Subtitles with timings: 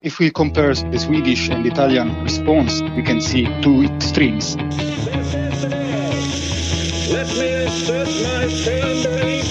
[0.00, 4.54] If we compare the Swedish and Italian response, we can see two extremes.
[7.10, 9.48] Let me assert my firm belief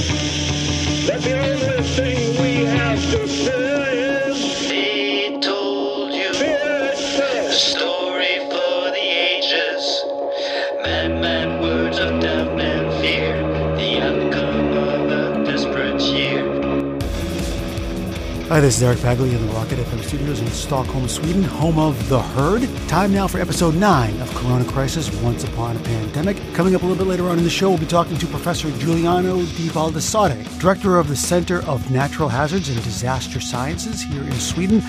[18.49, 22.07] Hi, this is Eric Bagley in the Rocket FM studios in Stockholm, Sweden, home of
[22.07, 22.69] The Herd.
[22.87, 26.37] Time now for episode 9 of Corona Crisis Once Upon a Pandemic.
[26.53, 28.71] Coming up a little bit later on in the show, we'll be talking to Professor
[28.77, 34.39] Giuliano Di Baldassarre, Director of the Center of Natural Hazards and Disaster Sciences here in
[34.39, 34.81] Sweden.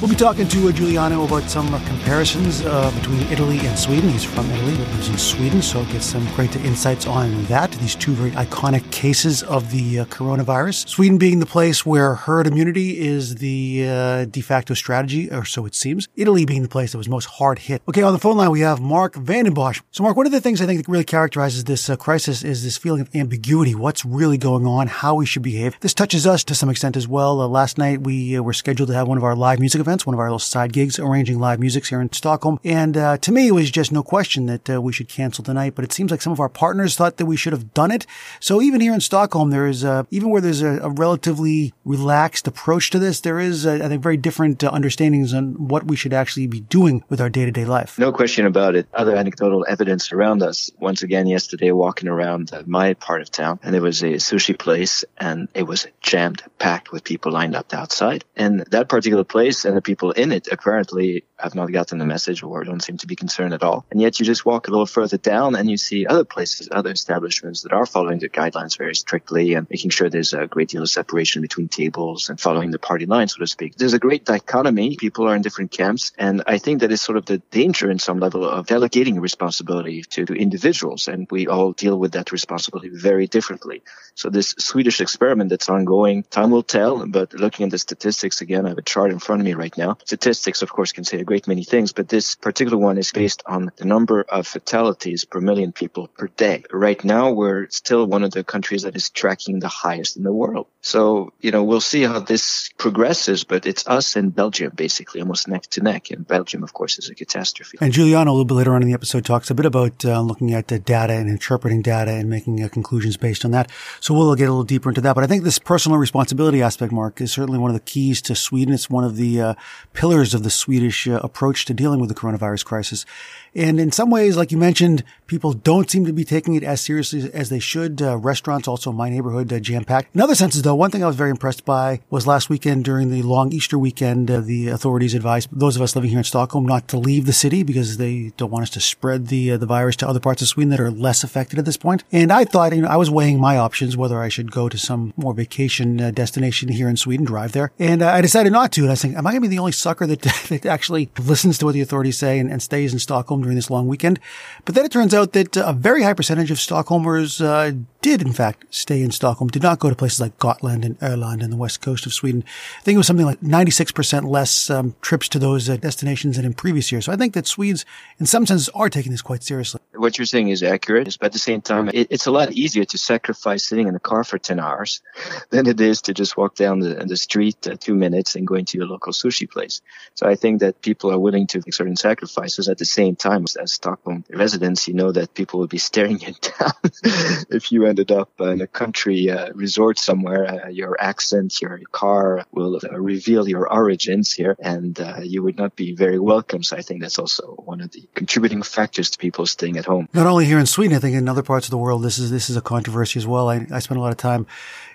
[0.00, 4.10] We'll be talking to uh, Giuliano about some uh, comparisons uh, between Italy and Sweden.
[4.10, 7.70] He's from Italy, but lives in Sweden, so get some great insights on that.
[7.72, 10.88] These two very iconic cases of the uh, coronavirus.
[10.88, 15.66] Sweden being the place where herd immunity is the uh, de facto strategy, or so
[15.66, 16.08] it seems.
[16.16, 17.82] Italy being the place that was most hard hit.
[17.86, 19.82] Okay, on the phone line we have Mark Vandenbosch.
[19.90, 22.64] So, Mark, one of the things I think that really characterizes this uh, crisis is
[22.64, 23.74] this feeling of ambiguity.
[23.74, 24.86] What's really going on?
[24.86, 25.78] How we should behave.
[25.80, 27.40] This touches us to some extent as well.
[27.40, 30.06] Uh, last night we uh, were scheduled to have one of our live music events,
[30.06, 32.58] one of our little side gigs, arranging live musics here in Stockholm.
[32.64, 35.74] And uh, to me, it was just no question that uh, we should cancel tonight.
[35.74, 38.06] But it seems like some of our partners thought that we should have done it.
[38.40, 42.90] So even here in Stockholm, there is even where there's a, a relatively relaxed approach
[42.94, 46.12] to this, there is, uh, I think, very different uh, understandings on what we should
[46.12, 47.98] actually be doing with our day to day life.
[47.98, 48.86] No question about it.
[48.94, 50.70] Other anecdotal evidence around us.
[50.78, 54.56] Once again, yesterday, walking around uh, my part of town, and there was a sushi
[54.56, 58.24] place, and it was jammed, packed with people lined up outside.
[58.36, 62.44] And that particular place and the people in it apparently have not gotten the message
[62.44, 63.84] or don't seem to be concerned at all.
[63.90, 66.92] And yet, you just walk a little further down, and you see other places, other
[66.92, 70.82] establishments that are following the guidelines very strictly and making sure there's a great deal
[70.82, 73.74] of separation between tables and following the party line, so to speak.
[73.76, 74.96] There's a great dichotomy.
[74.96, 76.12] People are in different camps.
[76.18, 80.02] And I think that is sort of the danger in some level of delegating responsibility
[80.02, 81.08] to, to individuals.
[81.08, 83.82] And we all deal with that responsibility very differently.
[84.14, 87.06] So this Swedish experiment that's ongoing, time will tell.
[87.06, 89.76] But looking at the statistics again, I have a chart in front of me right
[89.76, 89.96] now.
[90.04, 93.42] Statistics, of course, can say a great many things, but this particular one is based
[93.46, 96.64] on the number of fatalities per million people per day.
[96.70, 100.32] Right now, we're still one of the countries that is tracking the highest in the
[100.32, 100.66] world.
[100.80, 105.48] So, you know, we'll see how this progresses, but it's us and Belgium basically almost
[105.48, 106.10] neck to neck.
[106.10, 107.78] And Belgium, of course, is a catastrophe.
[107.80, 110.20] And Giuliano, a little bit later on in the episode, talks a bit about uh,
[110.20, 113.70] looking at the data and interpreting data and making uh, conclusions based on that.
[114.00, 115.14] So we'll get a little deeper into that.
[115.14, 118.34] But I think this personal responsibility aspect, Mark, is certainly one of the keys to
[118.34, 118.74] Sweden.
[118.74, 119.54] It's one of the uh,
[119.92, 123.06] pillars of the Swedish uh, approach to dealing with the coronavirus crisis.
[123.54, 126.80] And in some ways, like you mentioned, people don't seem to be taking it as
[126.80, 128.00] seriously as they should.
[128.02, 130.14] Uh, restaurants, also my neighborhood, uh, jam packed.
[130.14, 133.10] In other senses, though, one thing I was very impressed by was last weekend during
[133.10, 136.66] the long Easter weekend, uh, the authorities advised those of us living here in Stockholm
[136.66, 139.66] not to leave the city because they don't want us to spread the uh, the
[139.66, 142.04] virus to other parts of Sweden that are less affected at this point.
[142.12, 144.78] And I thought, you know, I was weighing my options whether I should go to
[144.78, 148.82] some more vacation uh, destination here in Sweden, drive there, and I decided not to.
[148.82, 151.10] And I was thinking, am I going to be the only sucker that, that actually
[151.18, 154.20] listens to what the authorities say and, and stays in Stockholm during this long weekend?
[154.64, 158.34] But then it turns out that a very high percentage of Stockholmers uh, did, in
[158.34, 161.56] fact, stay in Stockholm, did not go to places like Gotland and Öland and the
[161.56, 162.44] west coast of Sweden.
[162.78, 166.44] I think it was something like 96% less um, trips to those uh, destinations than
[166.44, 167.06] in previous years.
[167.06, 167.86] So I think that Swedes,
[168.18, 169.80] in some senses, are taking this quite seriously.
[169.94, 172.84] What you're saying is accurate, but at the same time, it, it's a lot easier
[172.84, 175.00] to sacrifice sitting in a car for 10 hours
[175.48, 178.66] than it is to just walk down the, the street uh, two minutes and going
[178.66, 179.80] to your local sushi place.
[180.12, 183.46] So I think that people are willing to make certain sacrifices at the same time.
[183.58, 186.72] As Stockholm residents, you know that people will be staring you down
[187.48, 190.44] if you ended up in a country uh, resort somewhere.
[190.46, 195.56] Uh, your accent, your car will uh, reveal your origins here, and uh, you would
[195.56, 196.64] not be very welcome.
[196.64, 200.08] So I think that's also one of the contributing factors to people staying at home.
[200.12, 202.32] Not only here in Sweden, I think in other parts of the world, this is
[202.32, 203.48] this is a controversy as well.
[203.48, 204.44] I, I spent a lot of time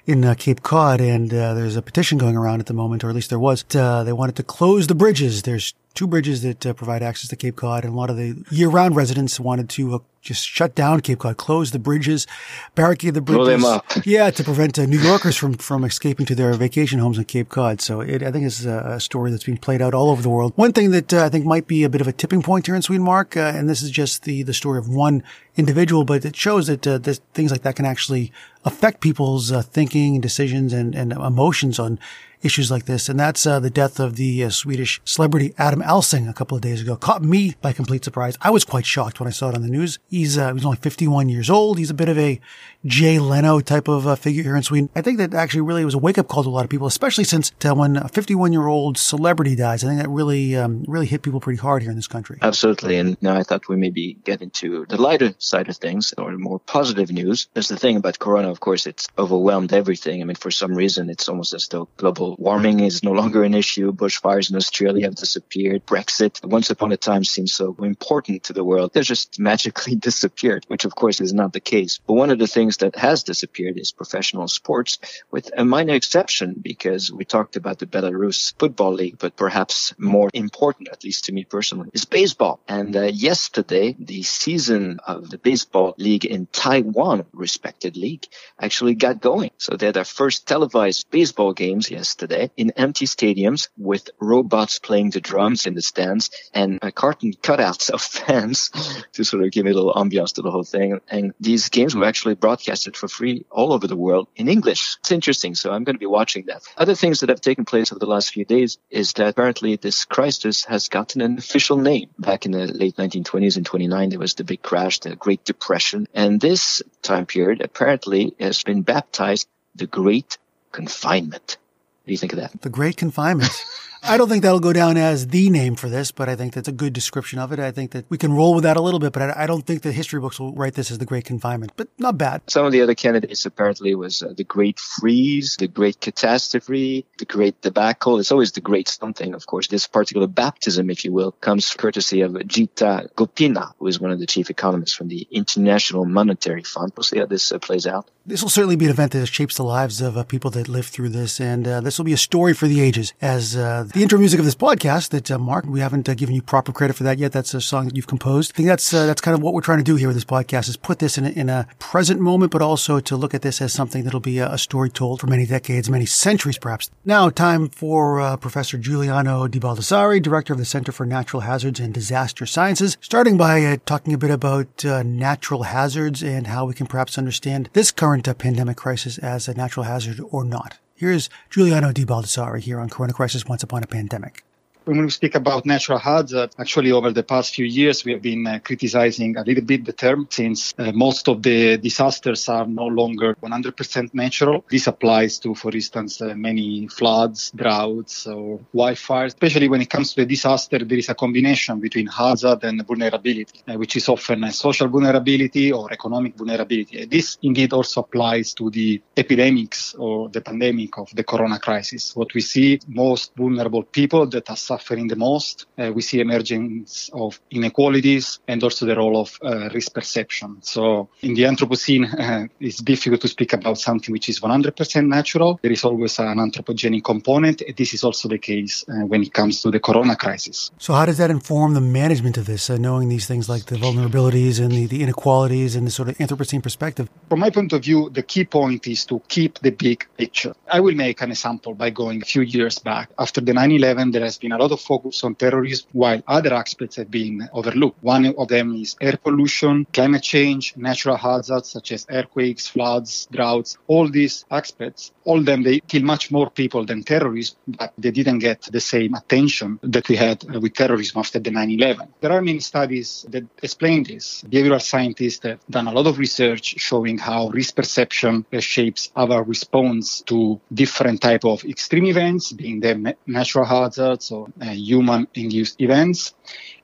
[0.06, 3.10] in uh, Cape Cod, and uh, there's a petition going around at the moment, or
[3.10, 3.64] at least there was.
[3.74, 5.44] Uh, they wanted to close the bridges.
[5.44, 8.44] There's two bridges that uh, provide access to Cape Cod, and a lot of the
[8.52, 12.28] year-round residents wanted to uh, just shut down Cape Cod, close the bridges,
[12.76, 13.64] barricade the Blow bridges.
[13.64, 13.86] them up.
[14.06, 17.50] Yeah, to prevent uh, New Yorkers from from escaping to their vacation homes on Cape
[17.50, 17.82] Cod.
[17.82, 20.30] So it, I think it's a, a story that's being played out all over the
[20.30, 20.54] world.
[20.56, 22.76] One thing that uh, I think might be a bit of a tipping point here
[22.76, 25.24] in Sweden, Mark, uh, and this is just the the story of one
[25.56, 28.32] individual, but it shows that uh, this, things like that can actually
[28.66, 32.00] affect people's uh, thinking decisions and, and emotions on
[32.42, 33.10] issues like this.
[33.10, 36.62] And that's uh, the death of the uh, Swedish celebrity Adam Alsing a couple of
[36.62, 36.96] days ago.
[36.96, 38.38] Caught me by complete surprise.
[38.42, 40.00] I was quite shocked when I saw it on the news.
[40.10, 41.78] He's, uh, he's only 51 years old.
[41.78, 42.40] He's a bit of a
[42.86, 44.90] Jay Leno type of uh, figure here in Sweden.
[44.96, 46.88] I think that actually really was a wake up call to a lot of people,
[46.88, 50.86] especially since uh, when a 51 year old celebrity dies, I think that really, um,
[50.88, 52.38] really hit people pretty hard here in this country.
[52.42, 52.96] Absolutely.
[52.96, 56.60] And now I thought we maybe get into the lighter side of things or more
[56.60, 57.50] positive news.
[57.54, 60.22] There's the thing about Corona, of course, it's overwhelmed everything.
[60.22, 63.56] I mean, for some reason, it's almost as though global warming is no longer an
[63.56, 63.92] issue.
[63.92, 65.86] Bushfires in Australia have disappeared.
[65.86, 68.92] Brexit, once upon a time, seemed so important to the world.
[68.94, 72.00] They're just magically disappeared, which of course is not the case.
[72.08, 75.00] But one of the things that has disappeared is professional sports
[75.32, 80.30] with a minor exception because we talked about the Belarus football league, but perhaps more
[80.34, 82.60] important, at least to me personally, is baseball.
[82.68, 88.26] And uh, yesterday, the season of the baseball league in Taiwan, respected league,
[88.60, 89.52] actually got going.
[89.58, 95.12] So they had their first televised baseball games yesterday in empty stadiums with robots playing
[95.12, 98.70] the drums in the stands and uh, cartoon cutouts of fans
[99.14, 101.00] to sort of give a little ambiance to the whole thing.
[101.10, 104.98] And these games were actually broadcasted for free all over the world in English.
[105.00, 105.56] It's interesting.
[105.56, 106.62] So I'm going to be watching that.
[106.78, 110.06] Other things that have taken place over the last few days is that apparently this
[110.06, 112.10] crisis has gotten an official name.
[112.20, 116.08] Back in the late 1920s and 29, there was the big crash, the Great Depression.
[116.14, 120.38] And this time period apparently has been baptized the Great
[120.72, 121.58] Confinement.
[121.58, 122.62] What do you think of that?
[122.62, 123.52] The Great Confinement.
[124.04, 126.68] I don't think that'll go down as the name for this, but I think that's
[126.68, 127.60] a good description of it.
[127.60, 129.82] I think that we can roll with that a little bit, but I, don't think
[129.82, 132.42] the history books will write this as the Great Confinement, but not bad.
[132.48, 137.26] Some of the other candidates apparently was uh, the Great Freeze, the Great Catastrophe, the
[137.26, 138.20] Great Debacle.
[138.20, 139.68] It's always the Great something, of course.
[139.68, 144.20] This particular baptism, if you will, comes courtesy of Gita Gopinath, who is one of
[144.20, 146.94] the chief economists from the International Monetary Fund.
[146.96, 148.10] We'll see how this uh, plays out.
[148.26, 150.86] This will certainly be an event that shapes the lives of uh, people that live
[150.86, 154.04] through this, and uh, this will be a story for the ages as uh, the
[154.04, 156.96] intro music of this podcast that, uh, Mark, we haven't uh, given you proper credit
[156.96, 157.32] for that yet.
[157.32, 158.52] That's a song that you've composed.
[158.52, 160.26] I think that's, uh, that's kind of what we're trying to do here with this
[160.26, 163.42] podcast is put this in a, in a present moment, but also to look at
[163.42, 166.92] this as something that'll be a, a story told for many decades, many centuries perhaps.
[167.06, 171.80] Now, time for uh, Professor Giuliano Di Baldassarre, Director of the Center for Natural Hazards
[171.80, 176.66] and Disaster Sciences, starting by uh, talking a bit about uh, natural hazards and how
[176.66, 180.78] we can perhaps understand this current pandemic crisis as a natural hazard or not.
[181.00, 184.44] Here's Giuliano Di Baldassarre here on Corona Crisis Once Upon a Pandemic
[184.90, 188.48] when we speak about natural hazards, actually over the past few years, we have been
[188.48, 192.88] uh, criticizing a little bit the term since uh, most of the disasters are no
[192.88, 194.66] longer 100% natural.
[194.70, 199.28] This applies to, for instance, uh, many floods, droughts, or wildfires.
[199.28, 203.62] Especially when it comes to the disaster, there is a combination between hazard and vulnerability,
[203.68, 207.06] uh, which is often a social vulnerability or economic vulnerability.
[207.06, 212.16] This indeed also applies to the epidemics or the pandemic of the corona crisis.
[212.16, 215.66] What we see most vulnerable people that are suffering the most.
[215.78, 220.58] Uh, we see emergence of inequalities and also the role of uh, risk perception.
[220.62, 225.60] So in the Anthropocene, uh, it's difficult to speak about something which is 100% natural.
[225.62, 227.62] There is always an anthropogenic component.
[227.78, 230.72] This is also the case uh, when it comes to the corona crisis.
[230.78, 233.76] So how does that inform the management of this, uh, knowing these things like the
[233.76, 237.10] vulnerabilities and the, the inequalities and the sort of Anthropocene perspective?
[237.30, 240.54] From my point of view, the key point is to keep the big picture.
[240.72, 243.10] I will make an example by going a few years back.
[243.18, 246.96] After the 9-11, there has been a lot of focus on terrorism while other aspects
[246.98, 248.04] have been overlooked.
[248.04, 253.78] One of them is air pollution, climate change, natural hazards such as earthquakes, floods, droughts.
[253.88, 258.40] All these aspects, all them, they kill much more people than terrorism, but they didn't
[258.40, 262.08] get the same attention that we had with terrorism after the 9-11.
[262.22, 264.44] There are many studies that explain this.
[264.48, 270.22] Behavioral scientists have done a lot of research showing how risk perception shapes our response
[270.22, 276.34] to different type of extreme events, being them natural hazards or uh, human-induced events.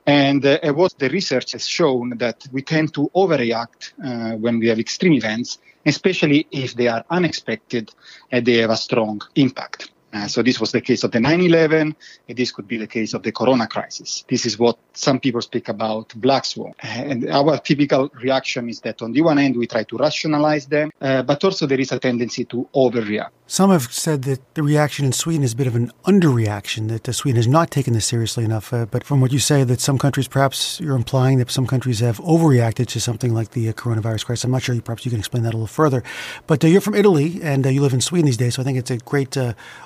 [0.06, 4.68] And uh, what the research has shown that we tend to overreact uh, when we
[4.68, 7.92] have extreme events, especially if they are unexpected
[8.30, 9.90] and they have a strong impact.
[10.16, 11.94] Uh, so this was the case of the 9/11,
[12.28, 14.24] and this could be the case of the Corona crisis.
[14.28, 16.72] This is what some people speak about black swan.
[16.82, 20.66] Uh, and our typical reaction is that on the one hand we try to rationalize
[20.66, 23.30] them, uh, but also there is a tendency to overreact.
[23.48, 27.12] Some have said that the reaction in Sweden is a bit of an underreaction, that
[27.12, 28.72] Sweden has not taken this seriously enough.
[28.72, 32.00] Uh, but from what you say, that some countries, perhaps you're implying that some countries
[32.00, 34.44] have overreacted to something like the uh, coronavirus crisis.
[34.44, 34.80] I'm not sure.
[34.80, 36.02] Perhaps you can explain that a little further.
[36.48, 38.64] But uh, you're from Italy and uh, you live in Sweden these days, so I
[38.64, 39.36] think it's a great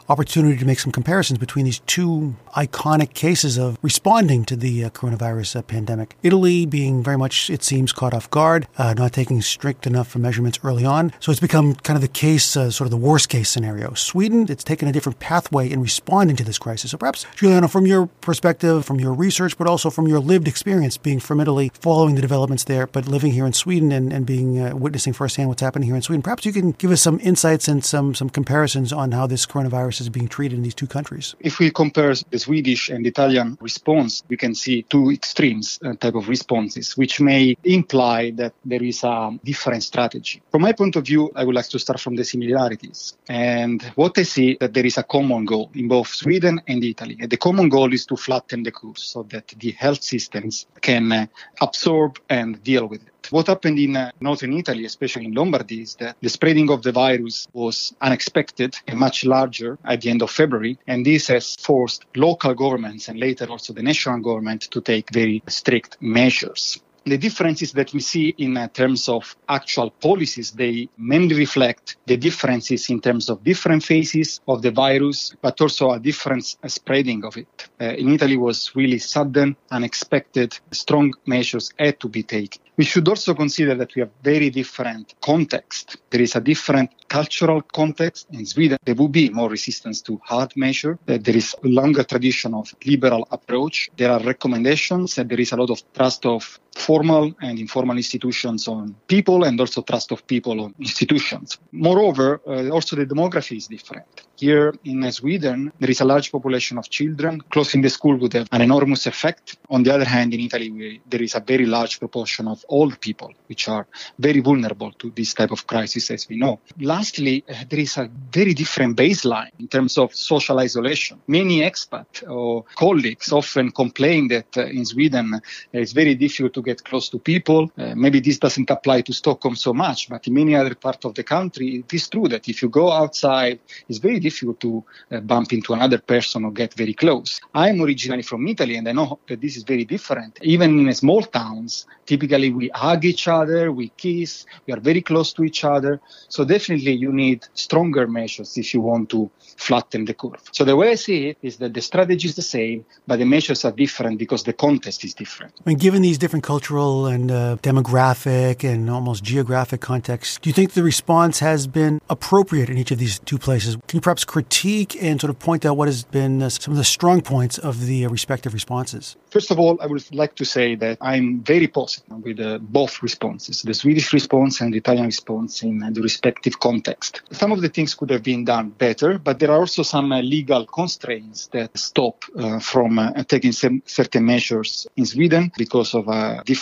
[0.08, 4.84] opportunity opportunity to make some comparisons between these two iconic cases of responding to the
[4.84, 6.14] uh, coronavirus uh, pandemic.
[6.22, 10.58] Italy being very much, it seems, caught off guard, uh, not taking strict enough measurements
[10.62, 11.10] early on.
[11.20, 13.94] So it's become kind of the case, uh, sort of the worst case scenario.
[13.94, 16.90] Sweden, it's taken a different pathway in responding to this crisis.
[16.90, 20.98] So perhaps, Giuliano, from your perspective, from your research, but also from your lived experience
[20.98, 24.60] being from Italy, following the developments there, but living here in Sweden and, and being
[24.60, 27.68] uh, witnessing firsthand what's happening here in Sweden, perhaps you can give us some insights
[27.68, 31.34] and some, some comparisons on how this coronavirus is being treated in these two countries.
[31.40, 36.14] If we compare the Swedish and Italian response, we can see two extremes uh, type
[36.14, 40.42] of responses, which may imply that there is a different strategy.
[40.50, 43.16] From my point of view, I would like to start from the similarities.
[43.28, 47.16] And what I see that there is a common goal in both Sweden and Italy.
[47.20, 51.12] And the common goal is to flatten the curve so that the health systems can
[51.12, 51.26] uh,
[51.60, 53.09] absorb and deal with it.
[53.30, 56.92] What happened in uh, northern Italy, especially in Lombardy, is that the spreading of the
[56.92, 60.78] virus was unexpected and much larger at the end of February.
[60.86, 65.42] And this has forced local governments and later also the national government to take very
[65.48, 66.80] strict measures.
[67.04, 72.16] The differences that we see in uh, terms of actual policies, they mainly reflect the
[72.16, 77.24] differences in terms of different phases of the virus, but also a different uh, spreading
[77.24, 77.68] of it.
[77.80, 82.60] Uh, in Italy was really sudden, unexpected, strong measures had to be taken.
[82.76, 85.98] We should also consider that we have very different context.
[86.08, 88.28] There is a different cultural context.
[88.32, 90.98] In Sweden, there will be more resistance to hard measure.
[91.04, 93.90] There is a longer tradition of liberal approach.
[93.98, 96.58] There are recommendations and there is a lot of trust of
[96.90, 101.48] formal and informal institutions on people and also trust of people on institutions.
[101.70, 104.08] Moreover, uh, also the demography is different.
[104.36, 107.42] Here in Sweden, there is a large population of children.
[107.54, 109.58] Closing the school would have an enormous effect.
[109.68, 112.98] On the other hand, in Italy, we, there is a very large proportion of old
[113.00, 113.86] people, which are
[114.18, 116.58] very vulnerable to this type of crisis, as we know.
[116.80, 121.20] Lastly, uh, there is a very different baseline in terms of social isolation.
[121.28, 125.40] Many expats or colleagues often complain that uh, in Sweden uh,
[125.72, 127.70] it's very difficult to get close to people.
[127.76, 131.14] Uh, maybe this doesn't apply to Stockholm so much, but in many other parts of
[131.14, 133.58] the country, it is true that if you go outside,
[133.88, 137.40] it's very difficult to uh, bump into another person or get very close.
[137.54, 140.38] I'm originally from Italy and I know that this is very different.
[140.42, 145.32] Even in small towns, typically we hug each other, we kiss, we are very close
[145.34, 146.00] to each other.
[146.28, 150.42] So definitely you need stronger measures if you want to flatten the curve.
[150.52, 153.24] So the way I see it is that the strategy is the same, but the
[153.24, 155.52] measures are different because the context is different.
[155.64, 160.54] I mean, given these different cultural and uh, demographic and almost geographic context, do you
[160.54, 163.76] think the response has been appropriate in each of these two places?
[163.88, 166.78] Can you perhaps critique and sort of point out what has been uh, some of
[166.78, 169.16] the strong points of the uh, respective responses?
[169.30, 173.02] First of all, I would like to say that I'm very positive with uh, both
[173.02, 177.22] responses, the Swedish response and the Italian response in the respective context.
[177.32, 180.20] Some of the things could have been done better, but there are also some uh,
[180.20, 186.42] legal constraints that stop uh, from uh, taking certain measures in Sweden because of a
[186.46, 186.59] different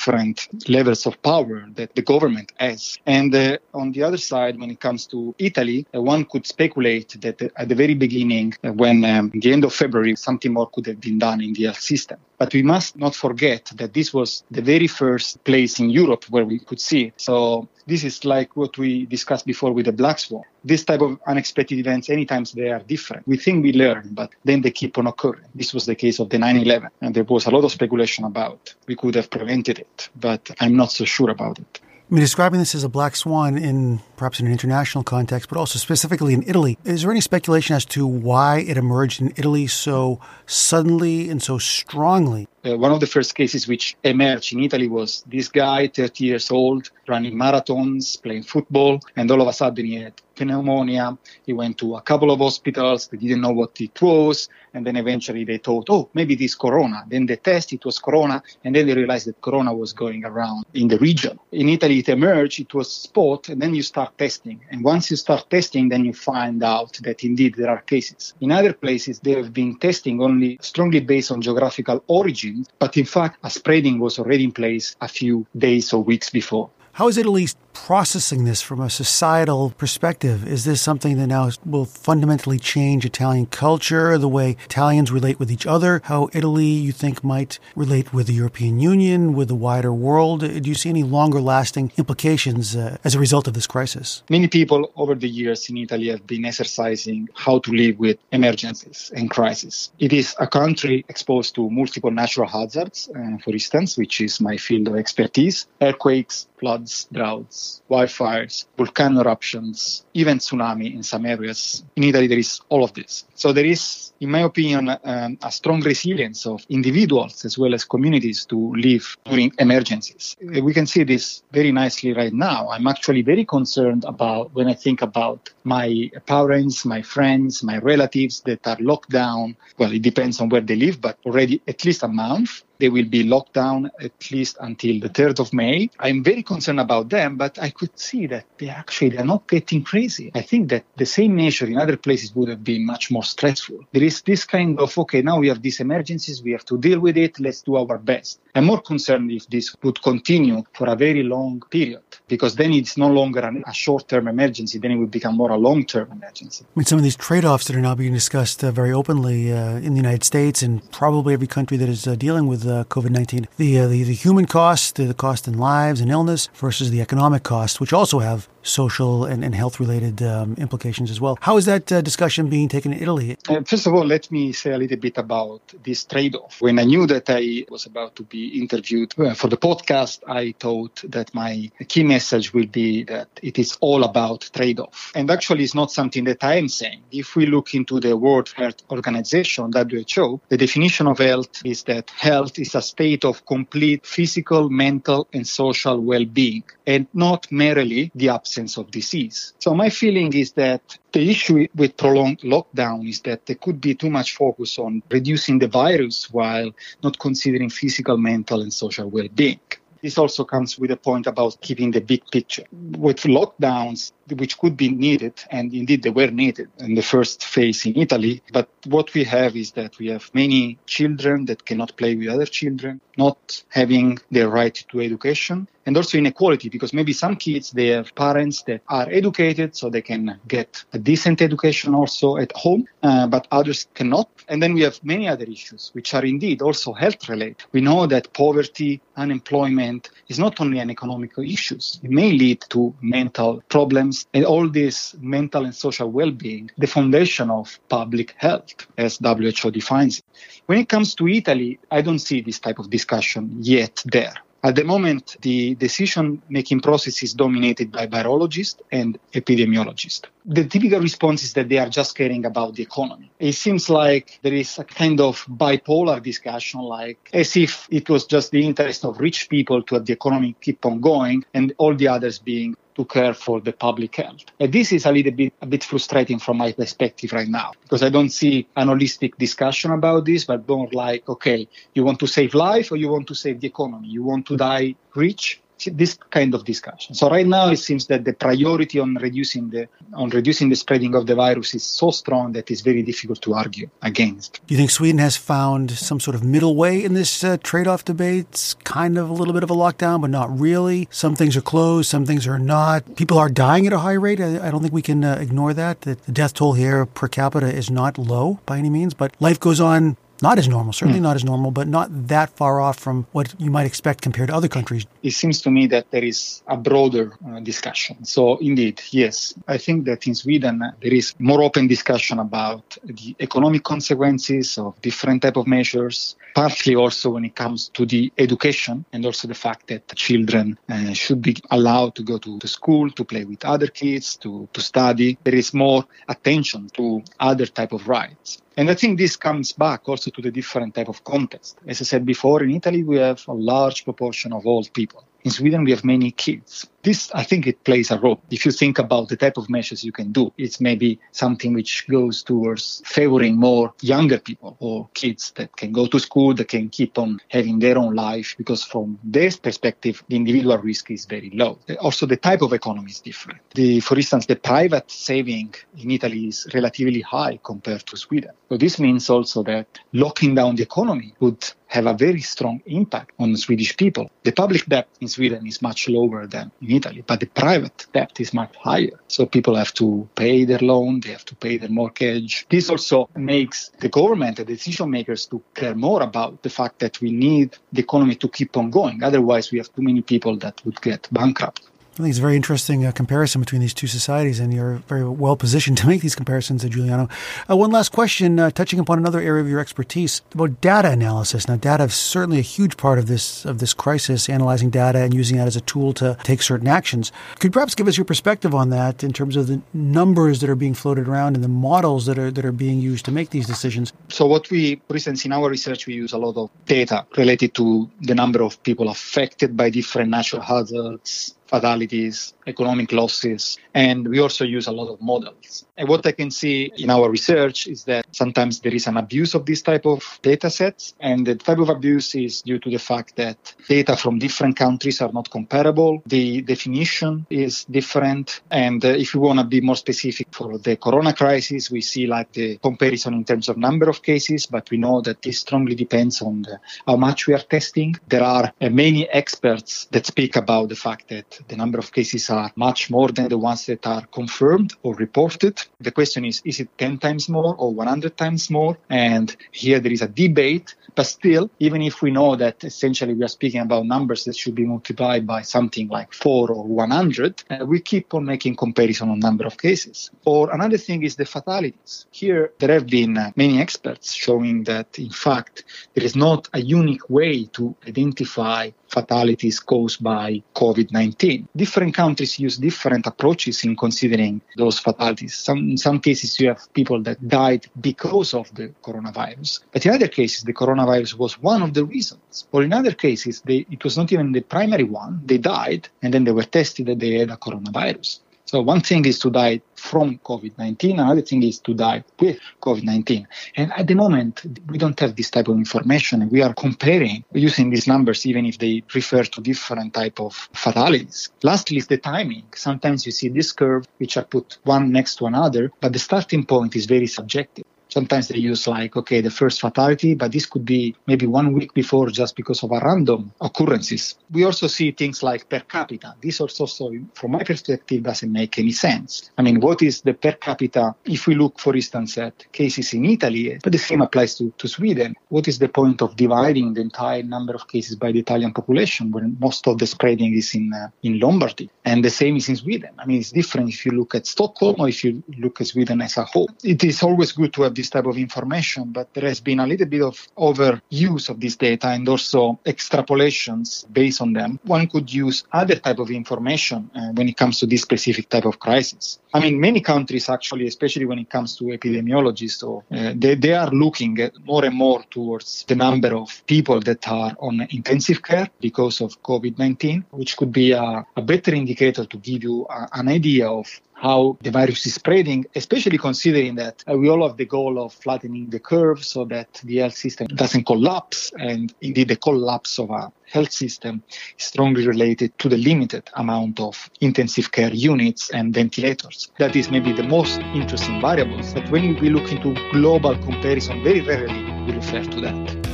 [0.69, 2.99] levels of power that the government has.
[3.07, 7.21] And uh, on the other side, when it comes to Italy, uh, one could speculate
[7.21, 10.87] that uh, at the very beginning, when um, the end of February, something more could
[10.87, 12.19] have been done in the health system.
[12.39, 16.45] But we must not forget that this was the very first place in Europe where
[16.45, 17.15] we could see it.
[17.17, 20.45] So this is like what we discussed before with the black swan.
[20.63, 23.27] This type of unexpected events, anytime they are different.
[23.27, 25.47] We think we learn, but then they keep on occurring.
[25.55, 28.75] This was the case of the 9-11, and there was a lot of speculation about
[28.87, 31.81] we could have prevented it, but I'm not so sure about it.
[32.11, 35.59] I mean, describing this as a black swan in perhaps in an international context, but
[35.59, 39.67] also specifically in Italy, is there any speculation as to why it emerged in Italy
[39.67, 42.49] so suddenly and so strongly?
[42.65, 46.51] Uh, one of the first cases which emerged in Italy was this guy, 30 years
[46.51, 51.17] old, running marathons, playing football, and all of a sudden he had pneumonia.
[51.45, 53.09] He went to a couple of hospitals.
[53.09, 54.49] They didn't know what it was.
[54.75, 57.05] And then eventually they thought, oh, maybe this corona.
[57.09, 58.43] Then they tested, it was corona.
[58.65, 61.39] And then they realized that corona was going around in the region.
[61.53, 64.61] In Italy, it emerged, it was spot, and then you start testing.
[64.71, 68.35] And once you start testing, then you find out that indeed there are cases.
[68.41, 72.48] In other places, they have been testing only strongly based on geographical origin,
[72.79, 76.71] but in fact, a spreading was already in place a few days or weeks before.
[76.93, 80.47] How is Italy processing this from a societal perspective?
[80.47, 85.51] Is this something that now will fundamentally change Italian culture, the way Italians relate with
[85.51, 89.93] each other, how Italy, you think, might relate with the European Union, with the wider
[89.93, 90.41] world?
[90.41, 94.25] Do you see any longer lasting implications uh, as a result of this crisis?
[94.29, 99.13] Many people over the years in Italy have been exercising how to live with emergencies
[99.15, 99.93] and crises.
[100.01, 104.57] It is a country exposed to multiple natural hazards, uh, for instance, which is my
[104.57, 111.85] field of expertise earthquakes, floods droughts, wildfires, volcano eruptions, even tsunami in some areas.
[111.97, 113.25] In Italy, there is all of this.
[113.35, 117.85] So there is, in my opinion, um, a strong resilience of individuals as well as
[117.85, 120.37] communities to live during emergencies.
[120.41, 122.71] We can see this very nicely right now.
[122.71, 128.41] I'm actually very concerned about when I think about my parents, my friends, my relatives
[128.43, 129.57] that are locked down.
[129.79, 132.63] Well, it depends on where they live, but already at least a month.
[132.79, 135.91] They will be locked down at least until the 3rd of May.
[135.99, 139.83] I'm very concerned about them, but I could see that they actually they're not getting
[139.83, 140.31] crazy.
[140.35, 143.81] I think that the same measure in other places would have been much more stressful.
[143.93, 147.01] There is this kind of okay, now we have these emergencies, we have to deal
[147.01, 148.41] with it, let's do our best.
[148.55, 152.97] I'm more concerned if this would continue for a very long period, because then it's
[152.97, 156.65] no longer an, a short-term emergency, then it would become more a long-term emergency.
[156.65, 159.77] I mean, some of these trade-offs that are now being discussed uh, very openly uh,
[159.77, 163.11] in the United States and probably every country that is uh, dealing with uh, COVID
[163.11, 163.49] 19.
[163.57, 167.43] The, uh, the, the human cost, the cost in lives and illness versus the economic
[167.43, 171.39] costs, which also have social and, and health related um, implications as well.
[171.41, 173.37] How is that uh, discussion being taken in Italy?
[173.49, 176.61] Uh, first of all, let me say a little bit about this trade off.
[176.61, 180.55] When I knew that I was about to be interviewed uh, for the podcast, I
[180.59, 185.13] thought that my key message will be that it is all about trade off.
[185.15, 187.03] And actually, it's not something that I am saying.
[187.11, 192.11] If we look into the World Health Organization, WHO, the definition of health is that
[192.11, 198.11] health is a state of complete physical, mental, and social well being, and not merely
[198.15, 199.53] the absence of disease.
[199.59, 203.95] So, my feeling is that the issue with prolonged lockdown is that there could be
[203.95, 206.71] too much focus on reducing the virus while
[207.03, 209.61] not considering physical, mental, and social well being.
[210.03, 212.65] This also comes with a point about keeping the big picture.
[212.73, 217.87] With lockdowns, which could be needed, and indeed they were needed in the first phase
[217.87, 218.43] in Italy.
[218.53, 222.47] But what we have is that we have many children that cannot play with other
[222.47, 227.87] children, not having their right to education, and also inequality because maybe some kids they
[227.87, 232.87] have parents that are educated so they can get a decent education also at home
[233.03, 236.93] uh, but others cannot and then we have many other issues which are indeed also
[236.93, 242.33] health related we know that poverty unemployment is not only an economical issue it may
[242.33, 248.35] lead to mental problems and all this mental and social well-being the foundation of public
[248.37, 250.25] health as who defines it
[250.67, 254.35] when it comes to italy i don't see this type of discussion yet there
[254.65, 260.25] at the moment, the decision making process is dominated by virologists and epidemiologists.
[260.47, 263.31] The typical response is that they are just caring about the economy.
[263.39, 268.27] It seems like there is a kind of bipolar discussion, like as if it was
[268.27, 271.95] just the interest of rich people to have the economy keep on going and all
[271.95, 274.45] the others being to care for the public health.
[274.59, 278.03] And this is a little bit a bit frustrating from my perspective right now because
[278.03, 282.27] I don't see an holistic discussion about this, but more like, okay, you want to
[282.27, 284.09] save life or you want to save the economy?
[284.09, 287.15] You want to die rich this kind of discussion.
[287.15, 291.15] So right now it seems that the priority on reducing the on reducing the spreading
[291.15, 294.61] of the virus is so strong that it's very difficult to argue against.
[294.67, 298.05] Do you think Sweden has found some sort of middle way in this uh, trade-off
[298.05, 298.47] debate?
[298.51, 301.09] It's kind of a little bit of a lockdown, but not really.
[301.11, 303.17] Some things are closed, some things are not.
[303.17, 304.41] People are dying at a high rate.
[304.41, 306.03] I, I don't think we can uh, ignore that.
[306.03, 309.61] That the death toll here per capita is not low by any means, but life
[309.61, 311.23] goes on not as normal, certainly mm.
[311.23, 314.55] not as normal, but not that far off from what you might expect compared to
[314.55, 315.07] other countries.
[315.23, 318.25] It seems to me that there is a broader uh, discussion.
[318.25, 322.97] So, indeed, yes, I think that in Sweden uh, there is more open discussion about
[323.05, 328.33] the economic consequences of different type of measures, partly also when it comes to the
[328.39, 332.69] education and also the fact that children uh, should be allowed to go to, to
[332.69, 335.39] school, to play with other kids, to, to study.
[335.45, 338.63] There is more attention to other type of rights.
[338.79, 341.77] And I think this comes back also to the different type of context.
[341.85, 345.25] As I said before, in Italy, we have a large proportion of old people.
[345.45, 346.89] In Sweden, we have many kids.
[347.03, 348.43] This, I think it plays a role.
[348.51, 352.07] If you think about the type of measures you can do, it's maybe something which
[352.09, 356.89] goes towards favoring more younger people or kids that can go to school, that can
[356.89, 361.51] keep on having their own life, because from their perspective, the individual risk is very
[361.55, 361.79] low.
[362.01, 363.61] Also, the type of economy is different.
[363.75, 368.51] The, for instance, the private saving in Italy is relatively high compared to Sweden.
[368.69, 373.33] So this means also that locking down the economy would have a very strong impact
[373.39, 374.31] on Swedish people.
[374.45, 378.39] The public debt in Sweden is much lower than in Italy, but the private debt
[378.39, 379.19] is much higher.
[379.29, 382.67] So people have to pay their loan, they have to pay their mortgage.
[382.69, 387.21] This also makes the government, the decision makers, to care more about the fact that
[387.21, 389.23] we need the economy to keep on going.
[389.23, 391.83] Otherwise, we have too many people that would get bankrupt.
[392.19, 395.23] I think it's a very interesting uh, comparison between these two societies, and you're very
[395.23, 397.29] well positioned to make these comparisons, Giuliano.
[397.71, 401.69] Uh, one last question, uh, touching upon another area of your expertise about data analysis.
[401.69, 405.33] Now, data is certainly a huge part of this of this crisis, analyzing data and
[405.33, 407.31] using that as a tool to take certain actions.
[407.61, 410.69] Could you perhaps give us your perspective on that in terms of the numbers that
[410.69, 413.51] are being floated around and the models that are that are being used to make
[413.51, 414.13] these decisions?
[414.29, 417.75] So, what we, for instance, in our research, we use a lot of data related
[417.75, 424.39] to the number of people affected by different natural hazards, fatalities, economic losses, and we
[424.39, 425.87] also use a lot of models.
[425.97, 429.55] And what I can see in our research is that sometimes there is an abuse
[429.55, 432.99] of this type of data sets, and the type of abuse is due to the
[432.99, 439.09] fact that data from different countries are not comparable, the definition is different, and uh,
[439.09, 442.77] if we want to be more specific for the corona crisis, we see like the
[442.79, 446.63] comparison in terms of number of cases, but we know that this strongly depends on
[446.63, 448.15] the, how much we are testing.
[448.29, 452.51] There are uh, many experts that speak about the fact that the number of cases
[452.51, 455.81] are much more than the ones that are confirmed or reported.
[456.01, 458.99] The question is, is it 10 times more or 100 times more?
[459.11, 460.95] And here there is a debate.
[461.15, 464.75] But still, even if we know that essentially we are speaking about numbers that should
[464.75, 469.41] be multiplied by something like 4 or 100, uh, we keep on making comparison on
[469.41, 470.31] number of cases.
[470.45, 472.27] Or another thing is the fatalities.
[472.31, 476.81] Here there have been uh, many experts showing that in fact there is not a
[476.81, 481.67] unique way to identify fatalities caused by COVID-19.
[481.75, 485.57] Different countries use different approaches in considering those fatalities.
[485.57, 490.13] Some, in some cases, you have people that died because of the coronavirus, but in
[490.13, 492.67] other cases, the coronavirus was one of the reasons.
[492.73, 495.43] Or in other cases, they, it was not even the primary one.
[495.45, 498.41] They died, and then they were tested that they had a coronavirus.
[498.69, 503.47] So one thing is to die from COVID-19, another thing is to die with COVID-19.
[503.77, 506.47] And at the moment, we don't have this type of information.
[506.51, 511.49] We are comparing using these numbers, even if they refer to different type of fatalities.
[511.63, 512.65] Lastly is the timing.
[512.75, 516.67] Sometimes you see this curve, which are put one next to another, but the starting
[516.67, 517.87] point is very subjective.
[518.09, 521.95] Sometimes they use like, okay, the first fatality, but this could be maybe one week
[521.95, 524.37] before just because of a random occurrences.
[524.51, 526.35] We also see things like per capita.
[526.43, 526.87] This also,
[527.35, 529.51] from my perspective, doesn't make any sense.
[529.59, 533.25] I mean, what is the per capita if we look, for instance, at cases in
[533.25, 535.35] Italy, but the same applies to, to Sweden.
[535.49, 539.31] What is the point of dividing the entire number of cases by the Italian population
[539.31, 541.91] when most of the spreading is in, uh, in Lombardy?
[542.05, 543.11] And the same is in Sweden.
[543.19, 546.23] I mean, it's different if you look at Stockholm or if you look at Sweden
[546.23, 546.69] as a whole.
[546.83, 549.87] It is always good to have this type of information, but there has been a
[549.87, 554.79] little bit of overuse of this data and also extrapolations based on them.
[554.85, 558.67] One could use other type of information uh, when it comes to this specific type
[558.67, 559.41] of crisis.
[559.53, 563.75] I mean, many countries actually, especially when it comes to epidemiology, so uh, they, they
[563.75, 564.35] are looking
[564.65, 569.43] more and more towards the number of people that are on intensive care because of
[569.43, 573.87] COVID-19, which could be a, a better indicator to give you a, an idea of
[574.19, 578.13] how the virus is spreading, especially considering that uh, we all have the goal of
[578.13, 581.53] flattening the curve so that the health system doesn't collapse.
[581.59, 584.23] And indeed, the collapse of a health system
[584.59, 589.51] is strongly related to the limited amount of intensive care units and ventilators.
[589.59, 591.73] That is maybe the most interesting variables.
[591.73, 595.88] But when we look into global comparison, very rarely we refer to that.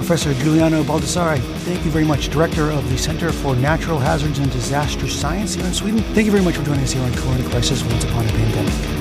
[0.00, 4.50] Professor Giuliano Baldassarre, thank you very much, Director of the Center for Natural Hazards and
[4.50, 6.00] Disaster Science here in Sweden.
[6.14, 8.99] Thank you very much for joining us here on Corona Crisis Once Upon a Pandemic.